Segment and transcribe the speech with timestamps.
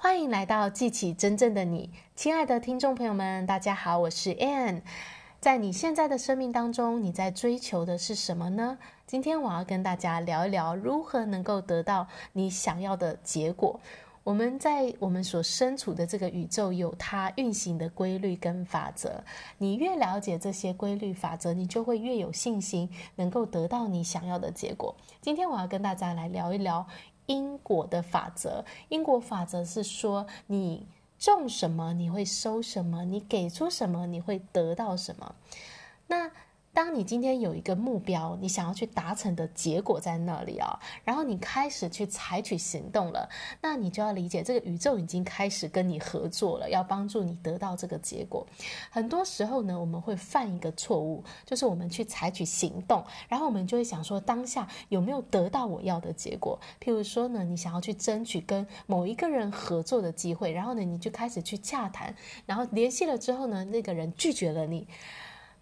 [0.00, 4.82] 欢迎来到记起真正的你，亲爱的听众朋友们，大家好，我是 Ann。
[5.40, 8.78] 在你现在的生命当中，你在追求的是什么呢？
[9.08, 13.80] 今天我要跟大家聊一聊如何能够得到你想要的结果。
[14.22, 19.24] 我们在我们所身处的这个宇宙有它运行的规律跟法则。
[19.58, 24.94] 你越了解这些规律法则，你就会越有信心能够得到你想要的结果。
[25.20, 26.86] 今天我要跟大家来聊一聊。
[27.28, 35.36] 因果的法则，因果法则是说，你种什么，你会收什么；你给出什么，你会得到什么。
[36.08, 36.32] 那。
[36.72, 43.28] 当你今天有一个目标，你想要去达成的结果在那里啊，然后你开始去采取行动了，
[43.60, 48.46] 那你就要理解这个宇宙已经开始跟你合作了，要帮助你得到这个结果。
[48.90, 56.58] 很多时候呢，我们会犯一个错误，就是我们去采取行动，然后我们就会想说，当下有没有得到我要的结果？
[56.80, 62.14] 譬如说呢，你想要去争取跟某一个人合作的机会，然后呢，你就开始去洽谈，
[62.46, 64.86] 然后联系了之后呢，那个人拒绝了你。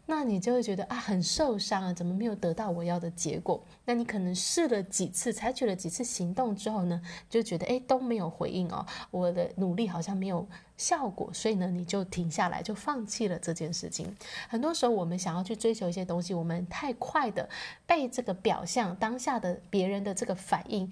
[0.08, 3.60] 那你就会觉得啊，很受伤啊，怎么没有得到我要的结果？
[3.84, 14.16] 那你可能试了几次，采取了几次行动之后呢，就觉得诶都没有回应哦，我的努力好像没有效果，所以呢，你就停下来，就放弃了这件事情。
[14.48, 17.48] 很多时候，我们想要去追求一些东西，我们太快的
[17.84, 20.90] 被这个表象、当下的别人的这个反应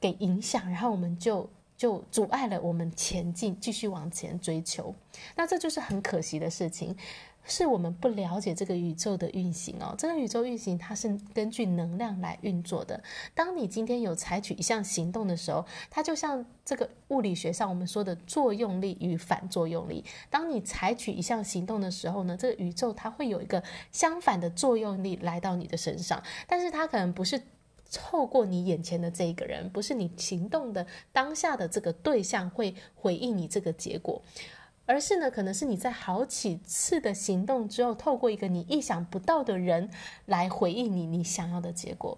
[0.00, 4.94] 给影响，然后我们就就阻碍了我们前进，继续往前追求。
[5.34, 6.96] 那这就是很可惜的事情。
[7.46, 13.02] 是我们不了解这个宇宙的运行哦，这个宇宙运行它是根据能量来运作的。
[13.34, 20.04] 当你今天有采取一项行动的时候，它就像这个物理学上我们说的作用力与反作用力。
[20.28, 27.40] 当你采取一项行动的时候呢，这个宇宙它会有一个相反的作用力来到你的身上，但是它可能不是
[27.92, 34.20] 透过你眼前的这一个人，不是你行动的当下的这个对象会回应你这个结果。
[34.86, 39.90] 而是呢，可能是你在好几次的行动之后，透过一个你意想不到的人
[40.24, 42.16] 来回应你你想要的结果。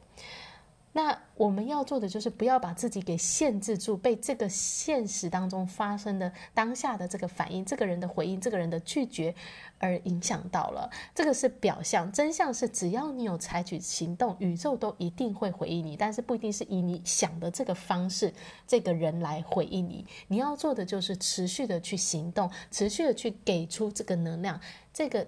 [0.99, 9.33] 那我们要做的就是不要把自己给限制住，被这个现实当中发生的当下的这个反应、这个人的回应、这个人的拒绝
[9.79, 10.91] 而影响到了。
[11.15, 18.35] 这个是表象，真相是只要你有采取行动，宇宙都一定会回应你，但是不一定是以你想的这个方式，
[18.67, 20.05] 这个人来回应你。
[20.27, 24.61] 你要做的就是持续的去行动，持续的去给出这个能量，
[24.93, 25.25] 这个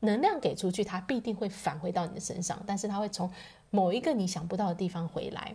[0.00, 3.30] 能量给出去，它必定会返回到你的身上，但是它会从。
[3.70, 5.54] 某一个你想不到的地方回来，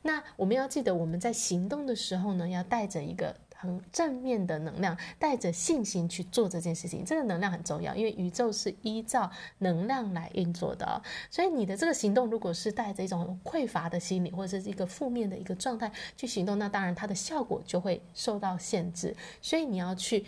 [0.00, 7.04] 那我们要记得，我们在行动的时候呢，要带着一个很正面的能量，带着信心去做这件事情。
[7.04, 11.02] 这个能量很重要，因为宇宙是依照能量来运作的。
[11.30, 19.14] 所以你的这个行动，如果是带着一种匮乏的心理，或者是一个负面的一个状态去行动，那当然它的效果就会受到限制。
[19.42, 20.24] 所以你要去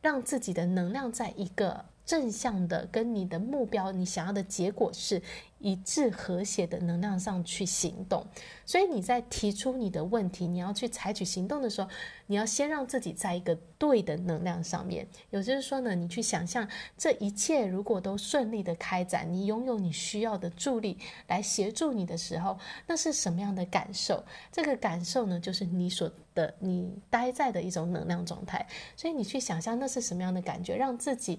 [0.00, 1.86] 让自己的能量在一个。
[2.08, 5.20] 正向的跟你的目标，你想要的结果是
[5.58, 8.26] 一致和谐的能量上去行动。
[8.64, 11.90] 所以你在提出你的问题，你要去采取行动的时候，
[12.26, 15.06] 你要先让自己在一个对的能量上面。
[15.28, 16.66] 也就是说呢，你去想象
[16.96, 24.24] 这一切如果都顺利的开展，你拥有你需要的助力来协助你的时候，那是什么样的感受？
[24.50, 28.66] 这个感受呢，就是你所的你待在的一种能量状态。
[28.96, 31.38] 所以你去想象那是什么样的感觉，让自己。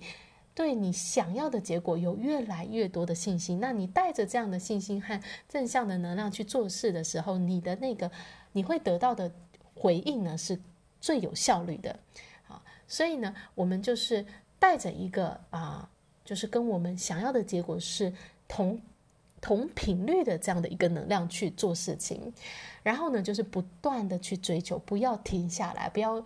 [0.60, 8.12] 对你想要的结果有越来越多的信心，那你带着这样的信心和正向的能量去做事的时候，你的那个
[8.52, 9.32] 你会得到的
[9.74, 10.60] 回应呢，是
[11.00, 11.98] 最有效率的。
[12.44, 14.26] 好，所以呢，我们就是
[14.60, 15.90] 带着一个啊，
[16.26, 18.12] 就是跟我们想要的结果是
[18.46, 18.82] 同
[19.40, 22.34] 同频率的这样的一个能量去做事情，
[22.84, 26.22] 然后呢，就是不断的去追求，不要停下来，不要。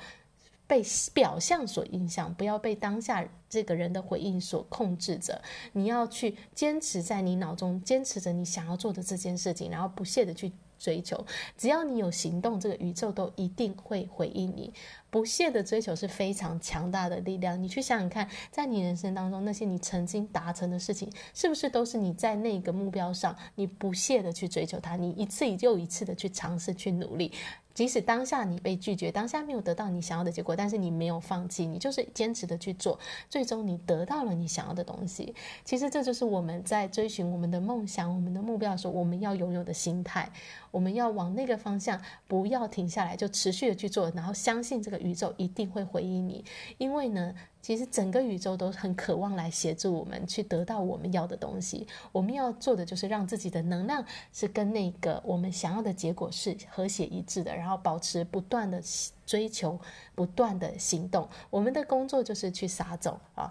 [0.66, 0.82] 被
[1.14, 5.42] 表象所影响，不要被当下这个人的回应所控制着。
[5.74, 11.26] 你要去坚持在你脑中，坚持着你想要做的这件事情，然后不懈地去追求。
[11.58, 14.74] 只要你有行动，这个宇宙都一定会回应你。
[15.10, 17.62] 不懈的追求是非常强大的力量。
[17.62, 27.32] 你去想想看，在你人生当中，那些你曾经达成的事情，是不是都是你在那个目标上，你不懈的去追求它，你一次又一次的去尝试、去努力。
[27.74, 33.00] 即使当下你被拒绝，当下没有得到你想要的结果，但是你没有放弃，你就是坚持的去做，
[33.30, 35.34] 最终你得到了你想要的东西。
[35.66, 40.32] 其实这就是我们在追寻我们的梦想、我们的目标的时候，我们要拥有的心态。
[40.72, 46.44] 我们要往那个方向，不要停下来，就持续的去做，然后相信这个宇宙一定会回应你。
[46.80, 47.34] 因为呢，
[47.64, 51.88] 其实整个宇宙都很渴望来协助我们去得到我们要的东西。
[52.12, 58.84] 我们要做的就是让自己的能量是跟那个我们想要的结果是和谐一致的，然后保持不断的
[59.26, 59.80] 追求，
[60.14, 61.28] 不断的行动。
[61.50, 63.50] 我们的工作就是去撒种啊，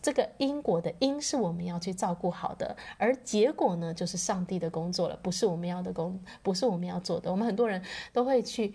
[0.00, 7.28] 这个因果的因是我们要去照顾好的，而结果呢，就是上帝的工作了，不是我们要的工，不是我们要做的。
[7.28, 7.82] 我们很多人
[8.12, 8.72] 都会去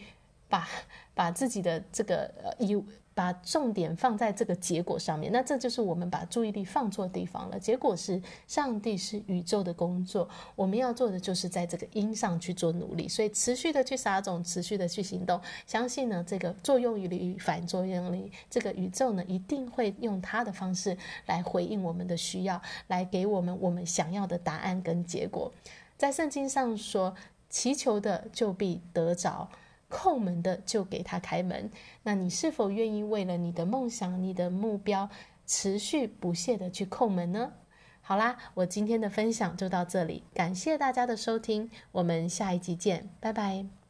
[0.54, 0.68] 把
[1.16, 2.84] 把自己的这个呃以。
[3.16, 7.60] 把重点放在这个结果上面，那这就是我们把注意力放错地方了。
[7.60, 20.98] 结果是上帝是宇宙的工作，我们要做的就是在这个因上去做努力，所以持续的去撒种，持续的去行动，相信呢这个作用力与反作用力，这个宇宙呢一定会用它的方式
[21.28, 25.54] 来回应我们的需要，来给我们我们想要的答案跟结果。
[25.96, 27.14] 在圣经上说，
[27.48, 29.48] 祈求的就必得着。
[29.94, 31.70] 叩门的就给他开门。
[32.02, 35.08] 那你是否愿意为了你的梦想、你的目标，
[35.46, 37.54] 持续不懈的去叩门呢？
[38.02, 43.83] 好啦，我今天的分享就到这里，感谢大家的收听，我们下一集见，拜拜。